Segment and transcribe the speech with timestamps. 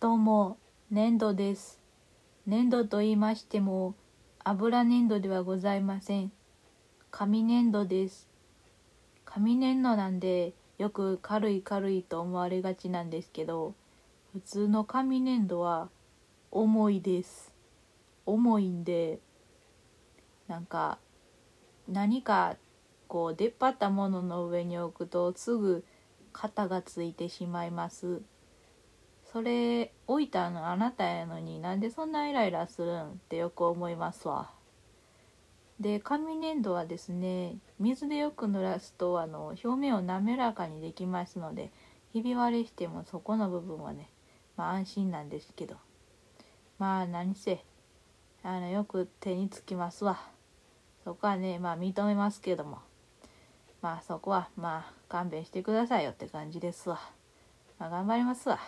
[0.00, 0.58] どうも、
[0.92, 1.80] 粘土です。
[2.46, 3.96] 粘土と言いましても、
[4.44, 6.30] 油粘土ではございません。
[7.10, 8.28] 紙粘土です。
[9.24, 13.74] 紙粘土なんで、よく軽い軽いと思われがちなんですけど、
[14.32, 15.88] 普通の紙粘土は
[16.52, 17.52] 重いです。
[18.24, 19.18] 重いんで、
[20.46, 21.00] なんか、
[21.88, 22.54] 何か
[23.08, 25.84] こう出っ張ったものの上に置くとすぐ
[26.32, 28.22] 肩がついてしまいます。
[29.32, 34.50] それ置いたのあなたやのになんでそんなイライラするんってよく思いますわ。
[35.80, 41.70] で紙粘土はですね水でよく濡らすとあの表面を滑らかにできますので
[42.12, 44.10] ひび割れしてもそこの部分はね
[44.56, 45.76] まあ安心なんですけど。
[46.78, 47.64] まあ何せ
[48.44, 50.18] あのよく手につきますわ。
[51.04, 52.78] そこはねまあ認めますけども。
[53.82, 57.00] まあそこはまあ勘弁してくださいよって感じですわ。
[57.78, 58.58] まあ頑張りますわ。